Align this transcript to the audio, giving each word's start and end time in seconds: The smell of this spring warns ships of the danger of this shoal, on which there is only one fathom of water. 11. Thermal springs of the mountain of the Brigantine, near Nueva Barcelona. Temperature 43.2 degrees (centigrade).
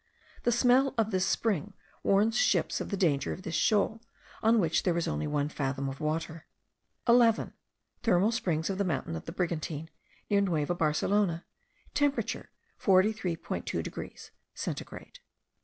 The 0.41 0.51
smell 0.51 0.95
of 0.97 1.11
this 1.11 1.27
spring 1.27 1.73
warns 2.01 2.35
ships 2.35 2.81
of 2.81 2.89
the 2.89 2.97
danger 2.97 3.33
of 3.33 3.43
this 3.43 3.53
shoal, 3.53 4.01
on 4.41 4.57
which 4.59 4.81
there 4.81 4.97
is 4.97 5.07
only 5.07 5.27
one 5.27 5.47
fathom 5.47 5.87
of 5.87 5.99
water. 6.01 6.47
11. 7.07 7.53
Thermal 8.01 8.31
springs 8.31 8.71
of 8.71 8.79
the 8.79 8.83
mountain 8.83 9.15
of 9.15 9.25
the 9.25 9.31
Brigantine, 9.31 9.91
near 10.27 10.41
Nueva 10.41 10.73
Barcelona. 10.73 11.45
Temperature 11.93 12.49
43.2 12.81 13.83
degrees 13.83 14.31
(centigrade). 14.55 15.19